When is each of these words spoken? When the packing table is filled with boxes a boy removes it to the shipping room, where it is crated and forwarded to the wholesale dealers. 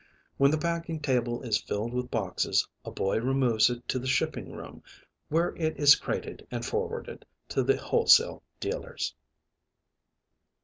When 0.37 0.49
the 0.49 0.57
packing 0.57 0.99
table 0.99 1.43
is 1.43 1.61
filled 1.61 1.93
with 1.93 2.09
boxes 2.09 2.67
a 2.83 2.89
boy 2.89 3.19
removes 3.19 3.69
it 3.69 3.87
to 3.89 3.99
the 3.99 4.07
shipping 4.07 4.51
room, 4.51 4.81
where 5.29 5.55
it 5.55 5.77
is 5.77 5.93
crated 5.95 6.47
and 6.49 6.65
forwarded 6.65 7.23
to 7.49 7.61
the 7.61 7.77
wholesale 7.77 8.41
dealers. 8.59 9.13